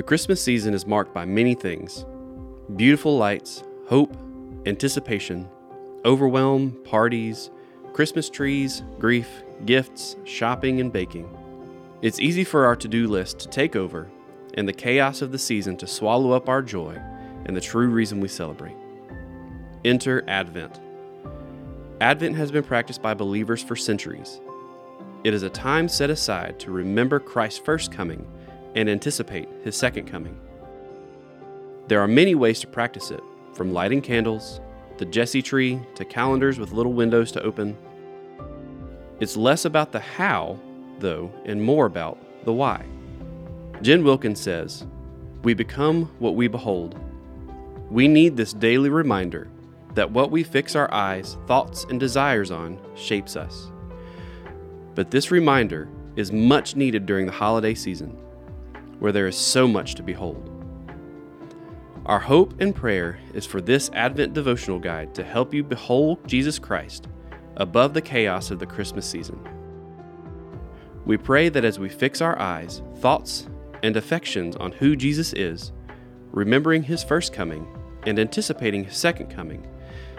[0.00, 2.06] The Christmas season is marked by many things
[2.74, 4.16] beautiful lights, hope,
[4.64, 5.46] anticipation,
[6.06, 7.50] overwhelm, parties,
[7.92, 9.28] Christmas trees, grief,
[9.66, 11.28] gifts, shopping, and baking.
[12.00, 14.10] It's easy for our to do list to take over
[14.54, 16.98] and the chaos of the season to swallow up our joy
[17.44, 18.76] and the true reason we celebrate.
[19.84, 20.80] Enter Advent.
[22.00, 24.40] Advent has been practiced by believers for centuries.
[25.24, 28.26] It is a time set aside to remember Christ's first coming
[28.74, 30.38] and anticipate his second coming.
[31.88, 33.22] There are many ways to practice it,
[33.54, 34.60] from lighting candles,
[34.98, 37.76] the Jesse tree, to calendars with little windows to open.
[39.18, 40.58] It's less about the how,
[40.98, 42.84] though, and more about the why.
[43.82, 44.86] Jen Wilkins says,
[45.42, 46.98] We become what we behold.
[47.90, 49.48] We need this daily reminder
[49.94, 53.70] that what we fix our eyes, thoughts, and desires on shapes us.
[54.94, 58.16] But this reminder is much needed during the holiday season
[59.00, 60.46] where there is so much to behold.
[62.06, 66.58] Our hope and prayer is for this Advent devotional guide to help you behold Jesus
[66.58, 67.08] Christ
[67.56, 69.38] above the chaos of the Christmas season.
[71.04, 73.48] We pray that as we fix our eyes, thoughts,
[73.82, 75.72] and affections on who Jesus is,
[76.30, 77.66] remembering his first coming
[78.06, 79.66] and anticipating his second coming,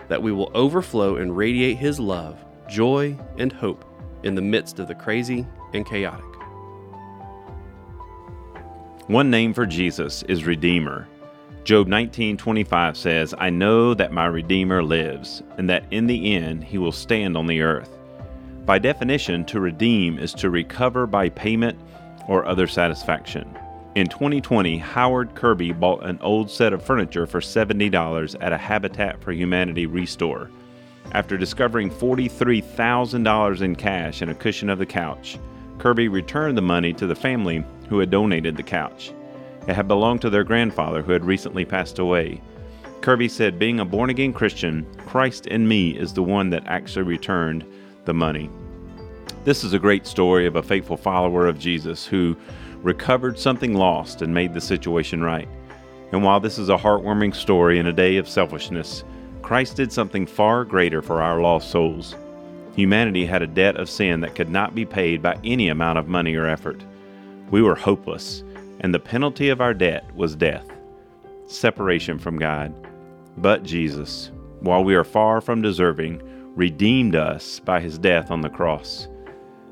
[0.08, 3.86] that we will overflow and radiate his love, joy, and hope
[4.24, 6.41] in the midst of the crazy and chaotic.
[9.08, 11.08] One name for Jesus is Redeemer.
[11.64, 16.78] Job 19:25 says, "I know that my Redeemer lives, and that in the end he
[16.78, 17.98] will stand on the earth."
[18.66, 21.80] By definition, to redeem is to recover by payment
[22.28, 23.48] or other satisfaction.
[23.96, 29.20] In 2020, Howard Kirby bought an old set of furniture for $70 at a Habitat
[29.22, 30.50] for Humanity restore.
[31.12, 35.40] After discovering $43,000 in cash in a cushion of the couch,
[35.80, 39.12] Kirby returned the money to the family who had donated the couch.
[39.68, 42.42] It had belonged to their grandfather who had recently passed away.
[43.02, 47.04] Kirby said, Being a born again Christian, Christ in me is the one that actually
[47.04, 47.66] returned
[48.06, 48.50] the money.
[49.44, 52.38] This is a great story of a faithful follower of Jesus who
[52.82, 55.50] recovered something lost and made the situation right.
[56.14, 59.04] And while this is a heartwarming story in a day of selfishness,
[59.42, 62.16] Christ did something far greater for our lost souls.
[62.74, 66.08] Humanity had a debt of sin that could not be paid by any amount of
[66.08, 66.82] money or effort.
[67.52, 68.46] We were hopeless,
[68.80, 70.66] and the penalty of our debt was death,
[71.48, 72.74] separation from God.
[73.38, 74.32] But Jesus,
[74.62, 76.22] while we are far from deserving,
[76.56, 79.10] redeemed us by his death on the cross.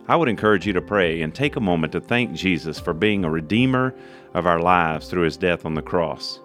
[0.09, 3.23] I would encourage you to pray and take a moment to thank Jesus for being
[3.23, 3.95] a redeemer
[4.34, 6.41] of our lives through his death on the cross.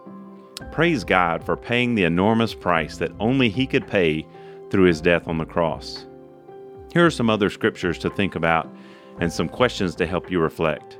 [0.70, 4.24] Praise God for paying the enormous price that only he could pay
[4.70, 6.06] through his death on the cross.
[6.92, 8.72] Here are some other scriptures to think about
[9.18, 10.98] and some questions to help you reflect.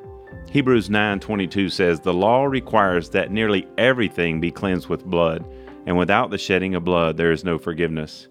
[0.51, 5.45] Hebrews 9:22 says, "The law requires that nearly everything be cleansed with blood,
[5.87, 8.29] and without the shedding of blood there is no forgiveness."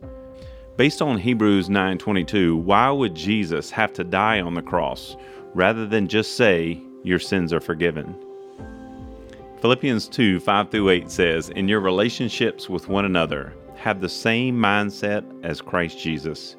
[0.77, 5.17] Based on Hebrews 9:22, why would Jesus have to die on the cross
[5.53, 8.15] rather than just say, "Your sins are forgiven"?
[9.63, 14.57] Philippians 2 5 through 8 says, In your relationships with one another, have the same
[14.57, 16.57] mindset as Christ Jesus,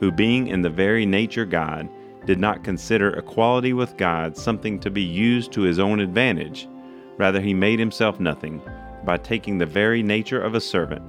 [0.00, 1.86] who, being in the very nature God,
[2.26, 6.68] did not consider equality with God something to be used to his own advantage.
[7.16, 8.60] Rather, he made himself nothing
[9.04, 11.02] by taking the very nature of a servant,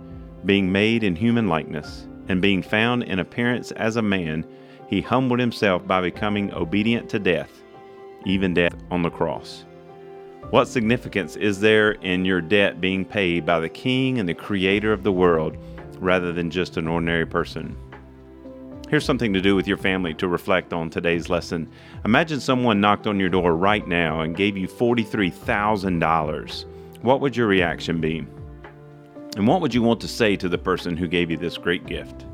[0.46, 4.46] being made in human likeness, and being found in appearance as a man,
[4.88, 7.64] he humbled himself by becoming obedient to death,
[8.26, 9.66] even death on the cross.
[10.50, 14.94] What significance is there in your debt being paid by the King and the Creator
[14.94, 15.58] of the world
[16.00, 17.76] rather than just an ordinary person?
[18.90, 21.70] Here's something to do with your family to reflect on today's lesson.
[22.06, 26.66] Imagine someone knocked on your door right now and gave you $43,000.
[27.02, 28.26] What would your reaction be?
[29.36, 31.86] And what would you want to say to the person who gave you this great
[31.86, 32.27] gift?